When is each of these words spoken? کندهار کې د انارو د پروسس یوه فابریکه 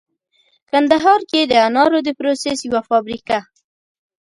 کندهار 0.69 1.21
کې 1.29 1.41
د 1.45 1.53
انارو 1.67 1.99
د 2.03 2.09
پروسس 2.19 2.57
یوه 2.67 2.81
فابریکه 2.89 3.39